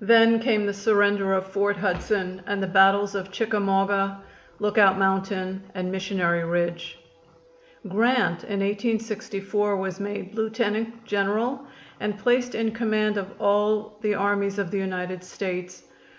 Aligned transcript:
Then 0.00 0.40
came 0.40 0.64
the 0.64 0.72
surrender 0.72 1.34
of 1.34 1.48
Fort 1.48 1.76
Hudson 1.76 2.40
and 2.46 2.62
the 2.62 2.66
battles 2.66 3.14
of 3.14 3.30
Chickamauga, 3.30 4.22
Lookout 4.58 4.98
Mountain 4.98 5.64
and 5.74 5.92
Missionary 5.92 6.44
Ridge. 6.44 6.98
Grant 7.86 8.42
in 8.44 8.60
1864 8.60 9.76
was 9.76 10.00
made 10.00 10.34
Lieutenant 10.34 11.04
General 11.04 11.66
and 12.00 12.18
placed 12.18 12.54
in 12.54 12.70
command 12.72 13.18
of 13.18 13.34
all 13.38 13.98
the 14.00 14.14
armies 14.14 14.58
of 14.58 14.70
the 14.70 14.78
United 14.78 15.22
States. 15.22 15.84